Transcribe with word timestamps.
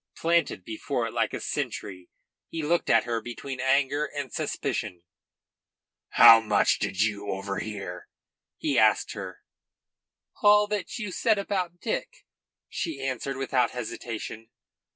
Planted 0.17 0.65
before 0.65 1.05
it 1.05 1.13
like 1.13 1.31
a 1.31 1.39
sentry, 1.39 2.09
he 2.49 2.63
looked 2.63 2.89
at 2.89 3.03
her 3.03 3.21
between 3.21 3.59
anger 3.59 4.05
and 4.05 4.33
suspicion. 4.33 5.03
"How 6.13 6.39
much 6.39 6.79
did 6.79 7.03
you 7.03 7.29
overhear?" 7.29 8.09
he 8.57 8.79
asked 8.79 9.11
her. 9.11 9.43
"All 10.41 10.65
that 10.69 10.97
you 10.97 11.11
said 11.11 11.37
about 11.37 11.79
Dick," 11.79 12.25
she 12.67 12.99
answered 12.99 13.37
without 13.37 13.69
hesitation. 13.77 14.49